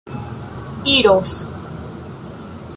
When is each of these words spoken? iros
iros 0.95 1.33